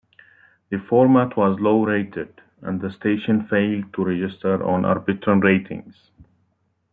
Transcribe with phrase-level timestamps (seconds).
[0.71, 6.09] The format was low-rated, and the station failed to register on Arbitron ratings.